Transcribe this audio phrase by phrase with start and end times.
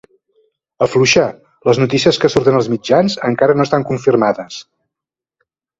[0.85, 1.25] Afluixa!
[1.69, 4.63] Les notícies que surten als mitjans encara no estan confirmades.